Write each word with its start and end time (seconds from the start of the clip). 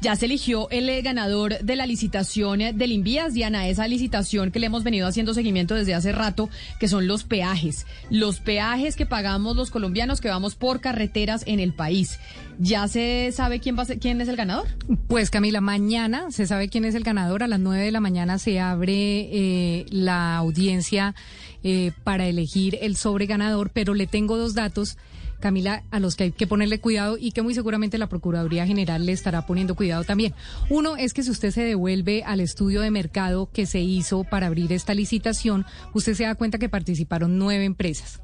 Ya 0.00 0.14
se 0.16 0.26
eligió 0.26 0.68
el 0.70 0.88
eh, 0.88 1.00
ganador 1.02 1.58
de 1.58 1.76
la 1.76 1.86
licitación 1.86 2.60
eh, 2.60 2.72
del 2.72 2.92
Invías, 2.92 3.34
Diana, 3.34 3.68
esa 3.68 3.88
licitación 3.88 4.50
que 4.50 4.58
le 4.58 4.66
hemos 4.66 4.84
venido 4.84 5.06
haciendo 5.06 5.32
seguimiento 5.32 5.74
desde 5.74 5.94
hace 5.94 6.12
rato, 6.12 6.50
que 6.78 6.88
son 6.88 7.06
los 7.06 7.24
peajes. 7.24 7.86
Los 8.10 8.40
peajes 8.40 8.96
que 8.96 9.06
pagamos 9.06 9.56
los 9.56 9.70
colombianos 9.70 10.20
que 10.20 10.28
vamos 10.28 10.54
por 10.54 10.80
carreteras 10.80 11.44
en 11.46 11.60
el 11.60 11.72
país. 11.72 12.18
¿Ya 12.58 12.88
se 12.88 13.30
sabe 13.32 13.60
quién, 13.60 13.76
va 13.76 13.82
a 13.82 13.86
ser, 13.86 13.98
quién 13.98 14.20
es 14.20 14.28
el 14.28 14.36
ganador? 14.36 14.66
Pues 15.08 15.30
Camila, 15.30 15.60
mañana 15.60 16.30
se 16.30 16.46
sabe 16.46 16.68
quién 16.68 16.84
es 16.84 16.94
el 16.94 17.04
ganador. 17.04 17.42
A 17.42 17.48
las 17.48 17.60
nueve 17.60 17.84
de 17.84 17.92
la 17.92 18.00
mañana 18.00 18.38
se 18.38 18.60
abre 18.60 18.92
eh, 18.92 19.86
la 19.90 20.36
audiencia 20.36 21.14
eh, 21.62 21.92
para 22.04 22.26
elegir 22.26 22.78
el 22.80 22.96
sobreganador, 22.96 23.70
pero 23.70 23.94
le 23.94 24.06
tengo 24.06 24.36
dos 24.36 24.54
datos. 24.54 24.96
Camila, 25.40 25.84
a 25.90 26.00
los 26.00 26.16
que 26.16 26.24
hay 26.24 26.32
que 26.32 26.46
ponerle 26.46 26.80
cuidado 26.80 27.16
y 27.18 27.32
que 27.32 27.42
muy 27.42 27.54
seguramente 27.54 27.98
la 27.98 28.08
Procuraduría 28.08 28.66
General 28.66 29.04
le 29.04 29.12
estará 29.12 29.46
poniendo 29.46 29.74
cuidado 29.74 30.04
también. 30.04 30.34
Uno 30.70 30.96
es 30.96 31.14
que 31.14 31.22
si 31.22 31.30
usted 31.30 31.50
se 31.50 31.62
devuelve 31.62 32.22
al 32.24 32.40
estudio 32.40 32.80
de 32.80 32.90
mercado 32.90 33.50
que 33.52 33.66
se 33.66 33.80
hizo 33.80 34.24
para 34.24 34.46
abrir 34.46 34.72
esta 34.72 34.94
licitación, 34.94 35.64
usted 35.92 36.14
se 36.14 36.24
da 36.24 36.34
cuenta 36.34 36.58
que 36.58 36.68
participaron 36.68 37.38
nueve 37.38 37.64
empresas. 37.64 38.20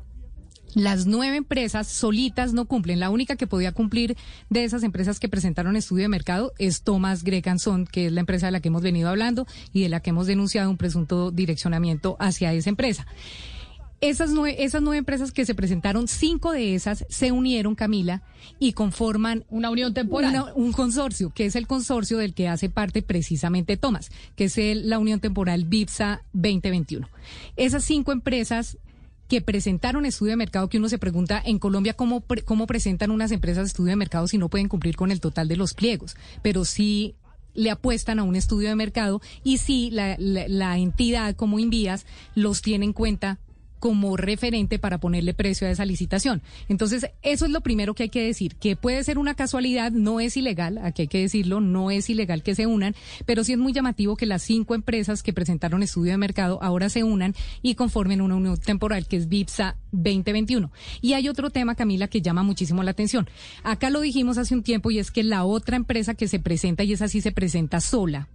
Las 0.75 1.05
nueve 1.05 1.37
empresas 1.37 1.87
solitas 1.87 2.55
no 2.55 2.65
cumplen. 2.65 2.99
La 2.99 3.11
única 3.11 3.37
que 3.37 3.47
podía 3.47 3.73
cumplir 3.73 4.17
de 4.49 4.65
esas 4.65 4.83
empresas 4.83 5.21
que 5.21 5.29
presentaron 5.29 5.77
estudio 5.77 6.05
de 6.05 6.09
mercado 6.09 6.55
es 6.59 6.83
Thomas 6.83 7.25
Greganson, 7.25 7.87
que 7.87 8.07
es 8.07 8.13
la 8.13 8.21
empresa 8.21 8.47
de 8.47 8.53
la 8.53 8.61
que 8.61 8.69
hemos 8.69 8.83
venido 8.83 9.11
hablando 9.11 9.47
y 9.75 9.83
de 9.83 9.91
la 9.91 10.01
que 10.01 10.11
hemos 10.11 10.27
denunciado 10.27 10.71
un 10.71 10.79
presunto 10.79 11.31
direccionamiento 11.31 12.17
hacia 12.19 12.55
esa 12.55 12.71
empresa. 12.71 13.07
Esas 14.03 14.33
nueve, 14.33 14.65
esas 14.65 14.83
nueve 14.83 14.99
empresas 14.99 15.31
que 15.31 15.47
se 15.47 15.55
presentaron, 15.55 16.09
cinco 16.09 16.51
de 16.51 16.75
esas 16.75 17.07
se 17.09 17.31
unieron, 17.31 17.77
Camila, 17.77 18.25
y 18.59 18.73
conforman 18.73 19.45
una 19.49 19.71
unión 19.71 19.95
temporal. 19.95 20.31
Una, 20.31 20.55
un 20.55 20.73
consorcio, 20.73 21.31
que 21.31 21.47
es 21.47 21.55
el 21.55 21.69
consorcio 21.69 22.19
del 22.19 22.35
que 22.35 22.49
hace 22.49 22.69
parte 22.69 23.03
precisamente 23.03 23.77
Thomas, 23.77 24.11
que 24.35 24.47
es 24.47 24.59
el, 24.59 24.91
la 24.91 24.99
unión 24.99 25.21
temporal 25.21 25.67
BIPSA 25.67 26.25
2021. 26.33 27.09
Esas 27.55 27.85
cinco 27.85 28.11
empresas 28.11 28.77
que 29.29 29.41
presentaron 29.41 30.05
estudio 30.05 30.31
de 30.33 30.37
mercado 30.37 30.69
que 30.69 30.79
uno 30.79 30.89
se 30.89 30.99
pregunta 30.99 31.41
en 31.45 31.61
Colombia 31.61 31.95
cómo, 31.95 32.25
cómo 32.45 32.67
presentan 32.67 33.13
unas 33.13 33.31
empresas 33.31 33.69
estudio 33.69 33.91
de 33.91 33.97
mercado 33.97 34.27
si 34.27 34.37
no 34.37 34.49
pueden 34.49 34.67
cumplir 34.67 34.97
con 34.97 35.13
el 35.13 35.21
total 35.21 35.47
de 35.47 35.57
los 35.57 35.75
pliegos, 35.75 36.17
pero 36.43 36.65
sí 36.65 37.15
le 37.55 37.71
apuestan 37.71 38.19
a 38.19 38.25
un 38.25 38.35
estudio 38.35 38.69
de 38.69 38.75
mercado 38.75 39.23
y 39.45 39.59
sí 39.59 39.91
la, 39.93 40.17
la, 40.19 40.49
la 40.49 40.77
entidad 40.77 41.37
como 41.37 41.61
Invías 41.61 42.05
los 42.35 42.63
tiene 42.63 42.85
en 42.85 42.93
cuenta 42.93 43.39
como 43.83 44.17
referente 44.17 44.79
para 44.79 44.99
ponerle 44.99 45.35
precio 45.35 45.67
a 45.67 45.71
esa 45.73 45.85
licitación. 45.85 46.41
Entonces, 46.69 47.11
eso 47.23 47.47
es 47.47 47.51
lo 47.51 47.63
primero 47.63 47.95
que 47.95 48.05
hay 48.05 48.11
que 48.11 48.25
decir, 48.25 48.55
que 48.55 48.77
puede 48.77 49.03
ser 49.03 49.19
una 49.19 49.35
casualidad, 49.35 49.91
no 49.91 50.21
es 50.21 50.37
ilegal, 50.37 50.79
aquí 50.79 51.03
hay 51.03 51.09
que 51.09 51.19
decirlo, 51.19 51.61
no 51.61 51.91
es 51.91 52.09
ilegal 52.09 52.45
que 52.45 52.55
se 52.55 52.67
unan, 52.67 52.95
pero 53.27 53.43
sí 53.43 53.55
es 53.55 53.59
muy 53.59 53.73
llamativo 53.73 54.17
que 54.17 54.25
las 54.25 54.43
cinco 54.43 54.77
empresas 54.77 55.25
que 55.25 55.33
presentaron 55.33 55.83
estudio 55.83 56.13
de 56.13 56.19
mercado 56.19 56.63
ahora 56.63 56.89
se 56.91 57.03
unan 57.03 57.35
y 57.61 57.75
conformen 57.75 58.21
una 58.21 58.37
unión 58.37 58.57
temporal 58.57 59.09
que 59.09 59.17
es 59.17 59.29
VIPSA 59.29 59.75
2021. 59.91 60.71
Y 61.01 61.15
hay 61.15 61.29
otro 61.29 61.51
tema, 61.51 61.75
Camila, 61.75 62.07
que 62.07 62.23
llama 62.23 62.45
muchísimo 62.45 62.85
la 62.85 62.93
atención. 62.93 63.29
Acá 63.65 63.91
lo 63.91 64.01
dijimos 64.01 64.39
hace 64.39 64.55
un 64.55 64.63
tiempo 64.63 64.93
y 64.93 65.01
es 65.01 65.11
que 65.11 65.25
la 65.25 65.43
otra 65.43 65.75
empresa 65.75 66.15
que 66.15 66.29
se 66.29 66.39
presenta, 66.39 66.85
y 66.85 66.93
esa 66.93 67.09
sí 67.09 67.21
se 67.21 67.33
presenta 67.33 67.81
sola, 67.81 68.29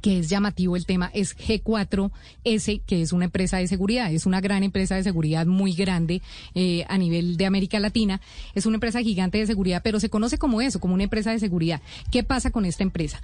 que 0.00 0.18
es 0.18 0.28
llamativo 0.28 0.76
el 0.76 0.86
tema, 0.86 1.10
es 1.14 1.36
G4S, 1.36 2.82
que 2.86 3.02
es 3.02 3.12
una 3.12 3.26
empresa 3.26 3.58
de 3.58 3.66
seguridad, 3.66 4.12
es 4.12 4.26
una 4.26 4.40
gran 4.40 4.62
empresa 4.62 4.96
de 4.96 5.02
seguridad 5.02 5.46
muy 5.46 5.72
grande 5.72 6.22
eh, 6.54 6.84
a 6.88 6.98
nivel 6.98 7.36
de 7.36 7.46
América 7.46 7.80
Latina, 7.80 8.20
es 8.54 8.66
una 8.66 8.76
empresa 8.76 9.00
gigante 9.00 9.38
de 9.38 9.46
seguridad, 9.46 9.82
pero 9.82 10.00
se 10.00 10.10
conoce 10.10 10.38
como 10.38 10.60
eso, 10.60 10.80
como 10.80 10.94
una 10.94 11.04
empresa 11.04 11.30
de 11.30 11.38
seguridad. 11.38 11.80
¿Qué 12.10 12.22
pasa 12.22 12.50
con 12.50 12.64
esta 12.64 12.82
empresa? 12.82 13.20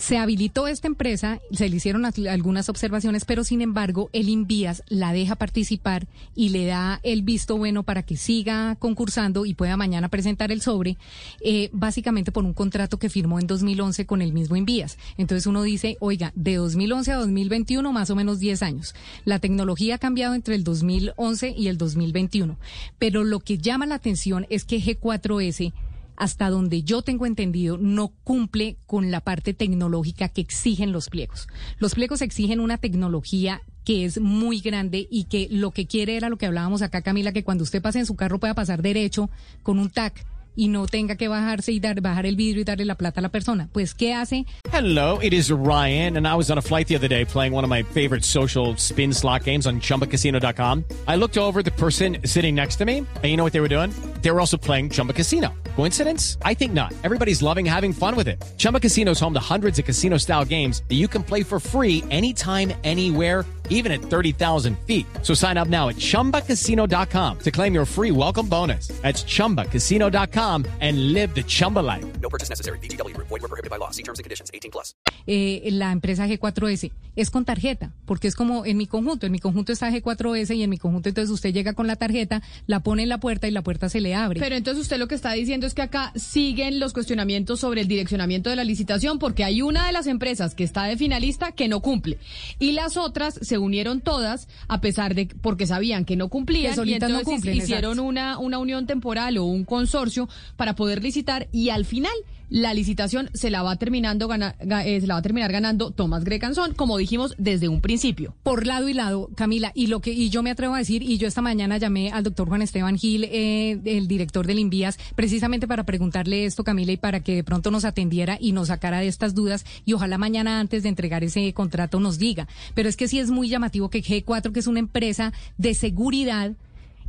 Se 0.00 0.16
habilitó 0.16 0.66
esta 0.66 0.88
empresa, 0.88 1.40
se 1.52 1.68
le 1.68 1.76
hicieron 1.76 2.06
algunas 2.06 2.70
observaciones, 2.70 3.26
pero 3.26 3.44
sin 3.44 3.60
embargo 3.60 4.08
el 4.14 4.30
Invías 4.30 4.82
la 4.88 5.12
deja 5.12 5.36
participar 5.36 6.08
y 6.34 6.48
le 6.48 6.64
da 6.64 7.00
el 7.02 7.20
visto 7.20 7.58
bueno 7.58 7.82
para 7.82 8.02
que 8.02 8.16
siga 8.16 8.76
concursando 8.76 9.44
y 9.44 9.52
pueda 9.52 9.76
mañana 9.76 10.08
presentar 10.08 10.52
el 10.52 10.62
sobre, 10.62 10.96
eh, 11.42 11.68
básicamente 11.72 12.32
por 12.32 12.44
un 12.44 12.54
contrato 12.54 12.98
que 12.98 13.10
firmó 13.10 13.38
en 13.40 13.46
2011 13.46 14.06
con 14.06 14.22
el 14.22 14.32
mismo 14.32 14.56
Invías. 14.56 14.96
Entonces 15.18 15.46
uno 15.46 15.62
dice, 15.62 15.98
oiga, 16.00 16.32
de 16.34 16.54
2011 16.54 17.12
a 17.12 17.16
2021 17.16 17.92
más 17.92 18.08
o 18.08 18.16
menos 18.16 18.38
10 18.40 18.62
años. 18.62 18.94
La 19.26 19.38
tecnología 19.38 19.96
ha 19.96 19.98
cambiado 19.98 20.34
entre 20.34 20.54
el 20.54 20.64
2011 20.64 21.54
y 21.54 21.68
el 21.68 21.76
2021, 21.76 22.56
pero 22.98 23.22
lo 23.22 23.40
que 23.40 23.58
llama 23.58 23.84
la 23.84 23.96
atención 23.96 24.46
es 24.48 24.64
que 24.64 24.80
G4S 24.80 25.74
hasta 26.20 26.50
donde 26.50 26.82
yo 26.82 27.00
tengo 27.00 27.24
entendido, 27.24 27.78
no 27.78 28.12
cumple 28.24 28.76
con 28.84 29.10
la 29.10 29.22
parte 29.22 29.54
tecnológica 29.54 30.28
que 30.28 30.42
exigen 30.42 30.92
los 30.92 31.08
pliegos. 31.08 31.48
Los 31.78 31.94
pliegos 31.94 32.20
exigen 32.20 32.60
una 32.60 32.76
tecnología 32.76 33.62
que 33.86 34.04
es 34.04 34.20
muy 34.20 34.60
grande 34.60 35.08
y 35.10 35.24
que 35.24 35.48
lo 35.50 35.70
que 35.70 35.86
quiere 35.86 36.18
era 36.18 36.28
lo 36.28 36.36
que 36.36 36.44
hablábamos 36.44 36.82
acá, 36.82 37.00
Camila, 37.00 37.32
que 37.32 37.42
cuando 37.42 37.64
usted 37.64 37.80
pase 37.80 38.00
en 38.00 38.06
su 38.06 38.16
carro 38.16 38.38
pueda 38.38 38.52
pasar 38.52 38.82
derecho 38.82 39.30
con 39.62 39.78
un 39.78 39.88
TAC 39.88 40.26
y 40.54 40.68
no 40.68 40.86
tenga 40.86 41.16
que 41.16 41.26
bajarse 41.26 41.72
y 41.72 41.80
dar, 41.80 42.02
bajar 42.02 42.26
el 42.26 42.36
vidrio 42.36 42.60
y 42.60 42.64
darle 42.64 42.84
la 42.84 42.96
plata 42.96 43.20
a 43.20 43.22
la 43.22 43.30
persona. 43.30 43.70
Pues, 43.72 43.94
¿qué 43.94 44.12
hace? 44.12 44.44
Hello, 44.70 45.20
it 45.22 45.32
is 45.32 45.50
Ryan, 45.50 46.18
and 46.18 46.26
I 46.26 46.34
was 46.34 46.50
on 46.50 46.58
a 46.58 46.62
flight 46.62 46.86
the 46.86 46.96
other 46.96 47.08
day 47.08 47.24
playing 47.24 47.54
one 47.54 47.64
of 47.64 47.70
my 47.70 47.82
favorite 47.82 48.26
social 48.26 48.76
spin 48.76 49.14
slot 49.14 49.44
games 49.44 49.66
on 49.66 49.80
chumbacasino.com. 49.80 50.84
I 51.08 51.16
looked 51.16 51.38
over 51.38 51.62
the 51.62 51.70
person 51.70 52.18
sitting 52.26 52.54
next 52.54 52.76
to 52.76 52.84
me, 52.84 52.98
and 52.98 53.24
you 53.24 53.38
know 53.38 53.44
what 53.44 53.54
they 53.54 53.62
were 53.62 53.74
doing? 53.74 53.90
They 54.20 54.30
were 54.30 54.40
also 54.40 54.58
playing 54.58 54.90
Chumba 54.90 55.14
Casino. 55.14 55.54
Coincidence? 55.76 56.36
I 56.42 56.54
think 56.54 56.72
not. 56.72 56.92
Everybody's 57.04 57.42
loving 57.42 57.64
having 57.64 57.92
fun 57.92 58.16
with 58.16 58.28
it. 58.28 58.42
Chumba 58.58 58.80
Casino 58.80 59.12
is 59.12 59.20
home 59.20 59.34
to 59.34 59.40
hundreds 59.40 59.78
of 59.78 59.84
casino 59.84 60.18
style 60.18 60.44
games 60.44 60.82
that 60.88 60.96
you 60.96 61.08
can 61.08 61.22
play 61.22 61.42
for 61.42 61.58
free 61.58 62.04
anytime, 62.10 62.72
anywhere 62.84 63.44
even 63.70 63.90
at 63.90 64.02
30,000 64.02 64.78
feet. 64.86 65.06
So 65.22 65.32
sign 65.32 65.56
up 65.56 65.68
now 65.68 65.88
at 65.88 65.96
ChumbaCasino.com 65.96 67.38
to 67.38 67.50
claim 67.50 67.72
your 67.72 67.86
free 67.86 68.10
welcome 68.10 68.46
bonus. 68.46 68.88
That's 69.00 69.24
ChumbaCasino.com 69.24 70.66
and 70.80 71.14
live 71.14 71.34
the 71.34 71.42
Chumba 71.42 71.80
life. 71.80 72.04
No 72.20 72.28
purchase 72.28 72.50
necessary. 72.50 72.78
BGW. 72.80 73.16
Void 73.16 73.30
were 73.30 73.48
prohibited 73.48 73.70
by 73.70 73.78
law. 73.78 73.90
See 73.90 74.02
terms 74.02 74.18
and 74.18 74.24
conditions. 74.24 74.50
18 74.52 74.70
plus. 74.70 74.94
Eh, 75.26 75.68
la 75.72 75.92
empresa 75.92 76.26
G4S 76.26 76.90
es 77.16 77.30
con 77.30 77.44
tarjeta, 77.44 77.92
porque 78.06 78.28
es 78.28 78.34
como 78.34 78.64
en 78.64 78.76
mi 78.76 78.86
conjunto. 78.86 79.26
En 79.26 79.32
mi 79.32 79.38
conjunto 79.38 79.72
está 79.72 79.90
G4S 79.90 80.56
y 80.56 80.62
en 80.62 80.70
mi 80.70 80.78
conjunto 80.78 81.08
entonces 81.08 81.30
usted 81.30 81.52
llega 81.52 81.74
con 81.74 81.86
la 81.86 81.96
tarjeta, 81.96 82.42
la 82.66 82.80
pone 82.80 83.02
en 83.02 83.08
la 83.08 83.18
puerta 83.18 83.46
y 83.46 83.50
la 83.50 83.62
puerta 83.62 83.88
se 83.88 84.00
le 84.00 84.14
abre. 84.14 84.40
Pero 84.40 84.56
entonces 84.56 84.82
usted 84.82 84.98
lo 84.98 85.08
que 85.08 85.14
está 85.14 85.32
diciendo 85.32 85.66
es 85.66 85.74
que 85.74 85.82
acá 85.82 86.12
siguen 86.16 86.80
los 86.80 86.92
cuestionamientos 86.92 87.60
sobre 87.60 87.82
el 87.82 87.88
direccionamiento 87.88 88.50
de 88.50 88.56
la 88.56 88.64
licitación 88.64 89.18
porque 89.18 89.44
hay 89.44 89.62
una 89.62 89.86
de 89.86 89.92
las 89.92 90.06
empresas 90.06 90.54
que 90.54 90.64
está 90.64 90.84
de 90.84 90.96
finalista 90.96 91.52
que 91.52 91.68
no 91.68 91.80
cumple 91.80 92.18
y 92.58 92.72
las 92.72 92.96
otras 92.96 93.34
se 93.34 93.58
unieron 93.60 94.00
todas 94.00 94.48
a 94.68 94.80
pesar 94.80 95.14
de 95.14 95.26
porque 95.40 95.66
sabían 95.66 96.04
que 96.04 96.16
no 96.16 96.28
cumplían 96.28 96.74
Que 96.74 96.90
y 96.90 96.98
no 96.98 97.22
cumplen, 97.22 97.56
hicieron 97.56 97.92
exacto. 97.92 98.02
una 98.04 98.38
una 98.38 98.58
unión 98.58 98.86
temporal 98.86 99.38
o 99.38 99.44
un 99.44 99.64
consorcio 99.64 100.28
para 100.56 100.74
poder 100.74 101.02
licitar 101.02 101.48
y 101.52 101.70
al 101.70 101.84
final 101.84 102.12
la 102.50 102.74
licitación 102.74 103.30
se 103.32 103.48
la 103.50 103.62
va 103.62 103.76
terminando 103.76 104.28
gana- 104.28 104.56
ga- 104.60 104.84
eh, 104.84 105.00
se 105.00 105.06
la 105.06 105.14
va 105.14 105.20
a 105.20 105.22
terminar 105.22 105.50
ganando 105.52 105.92
Tomás 105.92 106.24
Grecanson, 106.24 106.74
como 106.74 106.98
dijimos 106.98 107.34
desde 107.38 107.68
un 107.68 107.80
principio. 107.80 108.34
por 108.42 108.66
lado 108.66 108.88
y 108.88 108.92
lado, 108.92 109.30
Camila, 109.36 109.72
y 109.74 109.86
lo 109.86 110.00
que 110.00 110.12
y 110.12 110.28
yo 110.30 110.42
me 110.42 110.50
atrevo 110.50 110.74
a 110.74 110.78
decir, 110.78 111.02
y 111.02 111.16
yo 111.18 111.28
esta 111.28 111.40
mañana 111.42 111.78
llamé 111.78 112.10
al 112.10 112.24
doctor 112.24 112.48
Juan 112.48 112.62
Esteban 112.62 112.98
Gil, 112.98 113.24
eh, 113.24 113.78
el 113.84 114.08
director 114.08 114.46
del 114.46 114.58
Invías, 114.58 114.98
precisamente 115.14 115.68
para 115.68 115.84
preguntarle 115.84 116.44
esto, 116.44 116.64
Camila, 116.64 116.92
y 116.92 116.96
para 116.96 117.20
que 117.20 117.36
de 117.36 117.44
pronto 117.44 117.70
nos 117.70 117.84
atendiera 117.84 118.36
y 118.40 118.52
nos 118.52 118.68
sacara 118.68 118.98
de 119.00 119.06
estas 119.08 119.34
dudas, 119.34 119.64
y 119.84 119.92
ojalá 119.92 120.18
mañana 120.18 120.58
antes 120.60 120.82
de 120.82 120.88
entregar 120.88 121.22
ese 121.24 121.52
contrato 121.52 122.00
nos 122.00 122.18
diga. 122.18 122.48
Pero 122.74 122.88
es 122.88 122.96
que 122.96 123.06
sí 123.08 123.18
es 123.20 123.30
muy 123.30 123.48
llamativo 123.48 123.90
que 123.90 124.02
G4, 124.02 124.52
que 124.52 124.60
es 124.60 124.66
una 124.66 124.80
empresa 124.80 125.32
de 125.56 125.74
seguridad, 125.74 126.52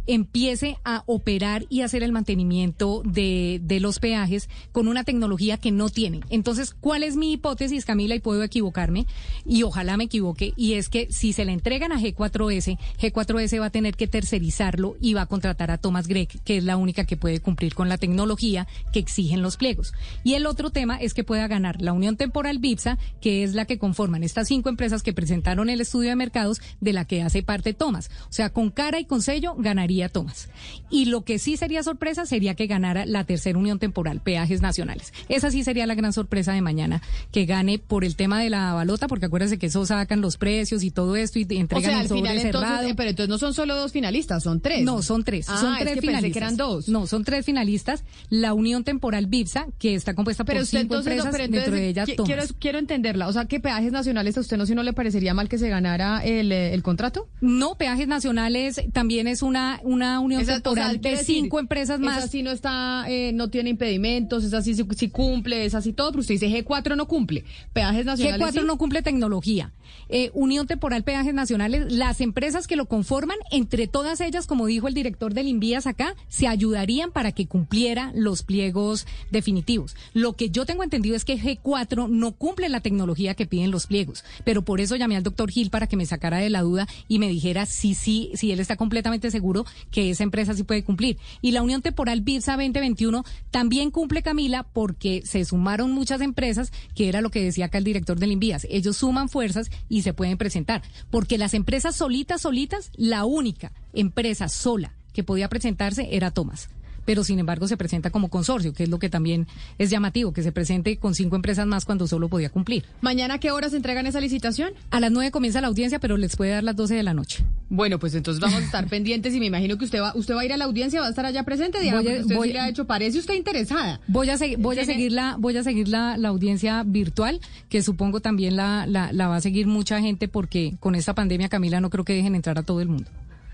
empiece 0.07 0.77
a 0.83 1.03
operar 1.05 1.65
y 1.69 1.81
hacer 1.81 2.03
el 2.03 2.11
mantenimiento 2.11 3.01
de, 3.05 3.59
de 3.63 3.79
los 3.79 3.99
peajes 3.99 4.49
con 4.71 4.87
una 4.87 5.03
tecnología 5.03 5.57
que 5.57 5.71
no 5.71 5.89
tiene. 5.89 6.21
Entonces, 6.29 6.73
¿cuál 6.73 7.03
es 7.03 7.15
mi 7.15 7.33
hipótesis, 7.33 7.85
Camila? 7.85 8.15
Y 8.15 8.19
puedo 8.19 8.43
equivocarme, 8.43 9.05
y 9.45 9.63
ojalá 9.63 9.97
me 9.97 10.05
equivoque, 10.05 10.53
y 10.55 10.73
es 10.73 10.89
que 10.89 11.07
si 11.11 11.33
se 11.33 11.45
le 11.45 11.51
entregan 11.51 11.91
a 11.91 11.99
G4S, 11.99 12.77
G4S 12.99 13.61
va 13.61 13.67
a 13.67 13.69
tener 13.71 13.95
que 13.95 14.07
tercerizarlo 14.07 14.95
y 14.99 15.13
va 15.13 15.21
a 15.21 15.25
contratar 15.27 15.71
a 15.71 15.77
Thomas 15.77 16.07
Gregg, 16.07 16.41
que 16.43 16.57
es 16.57 16.63
la 16.63 16.77
única 16.77 17.05
que 17.05 17.17
puede 17.17 17.39
cumplir 17.39 17.75
con 17.75 17.89
la 17.89 17.97
tecnología 17.97 18.67
que 18.91 18.99
exigen 18.99 19.41
los 19.41 19.57
pliegos. 19.57 19.93
Y 20.23 20.33
el 20.33 20.45
otro 20.45 20.69
tema 20.71 20.97
es 20.97 21.13
que 21.13 21.23
pueda 21.23 21.47
ganar 21.47 21.81
la 21.81 21.93
Unión 21.93 22.17
Temporal 22.17 22.59
BIPSA, 22.59 22.97
que 23.19 23.43
es 23.43 23.53
la 23.53 23.65
que 23.65 23.77
conforman 23.77 24.23
estas 24.23 24.47
cinco 24.47 24.69
empresas 24.69 25.03
que 25.03 25.13
presentaron 25.13 25.69
el 25.69 25.81
estudio 25.81 26.09
de 26.09 26.15
mercados 26.15 26.61
de 26.79 26.93
la 26.93 27.05
que 27.05 27.21
hace 27.21 27.43
parte 27.43 27.73
Thomas. 27.73 28.09
O 28.23 28.33
sea, 28.33 28.49
con 28.49 28.71
cara 28.71 28.99
y 28.99 29.05
con 29.05 29.21
sello 29.21 29.55
ganaría 29.57 29.90
Thomas. 30.09 30.49
Y 30.89 31.05
lo 31.05 31.21
que 31.21 31.39
sí 31.39 31.57
sería 31.57 31.83
sorpresa 31.83 32.25
sería 32.25 32.55
que 32.55 32.67
ganara 32.67 33.05
la 33.05 33.23
tercera 33.23 33.57
Unión 33.57 33.79
Temporal, 33.79 34.21
Peajes 34.21 34.61
Nacionales. 34.61 35.13
Esa 35.29 35.51
sí 35.51 35.63
sería 35.63 35.85
la 35.85 35.95
gran 35.95 36.13
sorpresa 36.13 36.53
de 36.53 36.61
mañana, 36.61 37.01
que 37.31 37.45
gane 37.45 37.79
por 37.79 38.03
el 38.03 38.15
tema 38.15 38.41
de 38.41 38.49
la 38.49 38.73
balota, 38.73 39.07
porque 39.07 39.25
acuérdense 39.25 39.57
que 39.57 39.67
eso 39.67 39.85
sacan 39.85 40.21
los 40.21 40.37
precios 40.37 40.83
y 40.83 40.91
todo 40.91 41.15
esto 41.15 41.39
y 41.39 41.47
entregan 41.49 41.89
o 41.89 41.93
sea, 41.93 42.01
el 42.01 42.07
sobre 42.07 42.21
final, 42.21 42.39
cerrado. 42.39 42.65
entonces, 42.65 42.91
eh, 42.91 42.95
pero 42.95 43.09
entonces 43.09 43.29
no 43.29 43.37
son 43.37 43.53
solo 43.53 43.75
dos 43.75 43.91
finalistas, 43.91 44.43
son 44.43 44.61
tres. 44.61 44.83
No, 44.83 45.01
son 45.01 45.23
tres. 45.23 45.47
Ah, 45.49 45.57
son 45.57 45.73
es 45.75 45.79
tres 45.81 45.95
que 45.95 46.01
pensé 46.01 46.07
finalistas. 46.07 46.33
que 46.33 46.39
eran 46.39 46.57
dos. 46.57 46.89
No, 46.89 47.07
son 47.07 47.23
tres 47.23 47.45
finalistas. 47.45 48.03
La 48.29 48.53
Unión 48.53 48.83
Temporal 48.83 49.27
BIPSA, 49.27 49.67
que 49.79 49.95
está 49.95 50.13
compuesta 50.13 50.43
Pero 50.45 50.59
por 50.59 50.63
usted 50.63 50.79
cinco 50.81 50.95
entonces, 50.95 51.15
no, 51.17 51.23
empresas, 51.23 51.31
pero 51.31 51.45
entonces, 51.45 51.65
dentro 51.65 51.81
de 51.81 51.89
ellas 51.89 52.09
Thomas. 52.15 52.27
quiero, 52.27 52.43
quiero 52.59 52.79
entenderla. 52.79 53.27
O 53.27 53.33
sea, 53.33 53.45
que 53.45 53.59
peajes 53.59 53.91
nacionales 53.91 54.37
a 54.37 54.41
usted 54.41 54.57
no, 54.57 54.65
si 54.65 54.75
no 54.75 54.83
le 54.83 54.93
parecería 54.93 55.33
mal 55.33 55.49
que 55.49 55.57
se 55.57 55.69
ganara 55.69 56.23
el, 56.23 56.51
eh, 56.51 56.73
el 56.73 56.83
contrato. 56.83 57.27
No, 57.41 57.75
Peajes 57.75 58.07
Nacionales 58.07 58.81
también 58.93 59.27
es 59.27 59.41
una, 59.41 59.80
una 59.83 60.19
unión 60.19 60.41
Esa- 60.41 60.51
o 60.51 60.55
sea, 60.55 60.61
temporal 60.63 61.01
de 61.01 61.09
decir, 61.11 61.41
cinco 61.43 61.59
empresas 61.59 61.99
más. 61.99 62.19
Esa 62.19 62.27
sí 62.27 62.43
no 62.43 62.51
está, 62.51 63.05
eh, 63.07 63.31
no 63.33 63.49
tiene 63.49 63.69
impedimentos, 63.69 64.43
esa 64.43 64.61
sí, 64.61 64.75
sí, 64.75 65.09
cumple, 65.09 65.65
esa 65.65 65.81
sí 65.81 65.93
todo, 65.93 66.11
pero 66.11 66.21
usted 66.21 66.35
dice 66.35 66.49
G4 66.49 66.95
no 66.95 67.07
cumple. 67.07 67.43
Peajes 67.73 68.05
nacionales 68.05 68.47
G4 68.47 68.61
sí. 68.61 68.65
no 68.65 68.77
cumple 68.77 69.01
tecnología. 69.01 69.71
Eh, 70.09 70.29
Unión 70.33 70.67
Temporal 70.67 71.03
Peajes 71.03 71.33
Nacionales, 71.33 71.91
las 71.91 72.21
empresas 72.21 72.67
que 72.67 72.75
lo 72.75 72.85
conforman, 72.85 73.37
entre 73.51 73.87
todas 73.87 74.19
ellas, 74.21 74.47
como 74.47 74.65
dijo 74.65 74.87
el 74.87 74.93
director 74.93 75.33
del 75.33 75.47
Invías 75.47 75.87
acá, 75.87 76.15
se 76.27 76.47
ayudarían 76.47 77.11
para 77.11 77.31
que 77.31 77.47
cumpliera 77.47 78.11
los 78.15 78.43
pliegos 78.43 79.05
definitivos. 79.31 79.95
Lo 80.13 80.33
que 80.33 80.49
yo 80.49 80.65
tengo 80.65 80.83
entendido 80.83 81.15
es 81.15 81.25
que 81.25 81.37
G4 81.39 82.09
no 82.09 82.33
cumple 82.33 82.69
la 82.69 82.81
tecnología 82.81 83.35
que 83.35 83.45
piden 83.45 83.71
los 83.71 83.87
pliegos, 83.87 84.23
pero 84.43 84.63
por 84.63 84.81
eso 84.81 84.95
llamé 84.95 85.15
al 85.15 85.23
doctor 85.23 85.49
Gil 85.49 85.69
para 85.69 85.87
que 85.87 85.97
me 85.97 86.05
sacara 86.05 86.37
de 86.37 86.49
la 86.49 86.61
duda 86.61 86.87
y 87.07 87.19
me 87.19 87.27
dijera 87.29 87.65
si 87.65 87.93
sí, 87.93 88.31
si 88.35 88.51
él 88.51 88.59
está 88.59 88.75
completamente 88.75 89.31
seguro 89.31 89.65
que 89.91 90.09
esa 90.09 90.23
empresa 90.23 90.53
sí 90.53 90.63
puede 90.63 90.83
cumplir. 90.83 91.17
Y 91.41 91.51
la 91.51 91.61
Unión 91.61 91.81
Temporal 91.81 92.21
BIPSA 92.21 92.53
2021 92.53 93.23
también 93.49 93.91
cumple, 93.91 94.21
Camila, 94.23 94.63
porque 94.63 95.21
se 95.25 95.45
sumaron 95.45 95.91
muchas 95.91 96.21
empresas, 96.21 96.71
que 96.95 97.09
era 97.09 97.21
lo 97.21 97.29
que 97.29 97.43
decía 97.43 97.65
acá 97.65 97.77
el 97.77 97.83
director 97.83 98.19
del 98.19 98.31
Invías. 98.31 98.67
Ellos 98.69 98.97
suman 98.97 99.29
fuerzas 99.29 99.69
y 99.89 100.01
se 100.01 100.13
pueden 100.13 100.37
presentar. 100.37 100.81
Porque 101.09 101.37
las 101.37 101.53
empresas 101.53 101.95
solitas, 101.95 102.41
solitas, 102.41 102.91
la 102.95 103.25
única 103.25 103.71
empresa 103.93 104.47
sola 104.49 104.93
que 105.13 105.23
podía 105.23 105.49
presentarse 105.49 106.15
era 106.15 106.31
Thomas. 106.31 106.69
Pero 107.05 107.23
sin 107.23 107.39
embargo 107.39 107.67
se 107.67 107.77
presenta 107.77 108.09
como 108.09 108.29
consorcio, 108.29 108.73
que 108.73 108.83
es 108.83 108.89
lo 108.89 108.99
que 108.99 109.09
también 109.09 109.47
es 109.77 109.89
llamativo, 109.89 110.33
que 110.33 110.43
se 110.43 110.51
presente 110.51 110.97
con 110.97 111.15
cinco 111.15 111.35
empresas 111.35 111.65
más 111.67 111.85
cuando 111.85 112.07
solo 112.07 112.29
podía 112.29 112.49
cumplir. 112.49 112.85
¿Mañana 113.01 113.35
a 113.35 113.39
qué 113.39 113.51
horas 113.51 113.73
entregan 113.73 114.05
esa 114.07 114.19
licitación? 114.21 114.73
A 114.91 114.99
las 114.99 115.11
nueve 115.11 115.31
comienza 115.31 115.61
la 115.61 115.67
audiencia, 115.67 115.99
pero 115.99 116.17
les 116.17 116.35
puede 116.35 116.51
dar 116.51 116.63
las 116.63 116.75
12 116.75 116.95
de 116.95 117.03
la 117.03 117.13
noche. 117.13 117.43
Bueno, 117.69 117.99
pues 117.99 118.13
entonces 118.15 118.41
vamos 118.41 118.61
a 118.61 118.65
estar 118.65 118.87
pendientes 118.89 119.33
y 119.33 119.39
me 119.39 119.45
imagino 119.47 119.77
que 119.77 119.85
usted 119.85 120.01
va, 120.01 120.11
usted 120.15 120.35
va 120.35 120.41
a 120.41 120.45
ir 120.45 120.53
a 120.53 120.57
la 120.57 120.65
audiencia, 120.65 120.99
va 121.01 121.07
a 121.07 121.09
estar 121.09 121.25
allá 121.25 121.43
presente, 121.43 121.79
Voy 121.79 121.89
a- 121.89 122.21
usted 122.21 122.35
voy- 122.35 122.47
sí 122.49 122.53
le 122.53 122.59
ha 122.59 122.69
hecho, 122.69 122.85
parece 122.85 123.17
usted 123.19 123.33
interesada. 123.35 123.99
Voy 124.07 124.29
a, 124.29 124.37
voy 124.57 124.77
a 124.77 124.81
¿Tiene- 124.81 124.85
seguir 124.93 125.11
la, 125.11 125.35
voy 125.39 125.57
a 125.57 125.63
seguir 125.63 125.87
la, 125.87 126.17
la 126.17 126.29
audiencia 126.29 126.83
virtual, 126.85 127.39
que 127.69 127.81
supongo 127.81 128.19
también 128.19 128.55
la, 128.55 128.85
la, 128.87 129.11
la 129.13 129.27
va 129.27 129.37
a 129.37 129.41
seguir 129.41 129.67
mucha 129.67 129.99
gente 130.01 130.27
porque 130.27 130.73
con 130.79 130.95
esta 130.95 131.15
pandemia, 131.15 131.49
Camila, 131.49 131.79
no 131.81 131.89
creo 131.89 132.05
que 132.05 132.13
dejen 132.13 132.35
entrar 132.35 132.57
a 132.59 132.63
todo 132.63 132.81
el 132.81 132.89
mundo. 132.89 133.09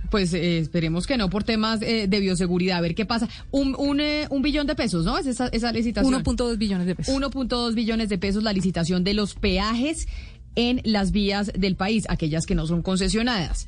Pues 0.10 0.34
eh, 0.34 0.60
esperemos 0.60 1.06
que 1.06 1.18
no 1.18 1.30
por 1.30 1.44
temas 1.44 1.82
eh, 1.82 2.08
de 2.08 2.20
bioseguridad. 2.20 2.78
A 2.78 2.82
ver 2.82 2.96
qué 2.96 3.06
pasa. 3.06 3.28
Un, 3.52 3.76
un, 3.78 4.00
eh, 4.00 4.28
un 4.30 4.42
billón 4.42 4.66
de 4.68 4.76
pesos, 4.76 5.04
¿no? 5.04 5.18
Es 5.18 5.28
esa, 5.28 5.48
esa 5.48 5.72
licitación. 5.72 6.24
1.2 6.24 6.58
billones 6.58 6.88
de 6.88 6.96
pesos. 6.96 7.14
1.2 7.14 7.74
billones 7.74 8.10
de 8.10 8.18
pesos 8.18 8.44
la 8.44 8.54
licitación 8.54 9.04
de 9.04 9.14
los 9.14 9.34
peajes 9.36 10.08
en 10.56 10.82
las 10.84 11.12
vías 11.12 11.52
del 11.56 11.76
país, 11.76 12.06
aquellas 12.10 12.46
que 12.46 12.56
no 12.56 12.66
son 12.66 12.82
concesionadas. 12.82 13.68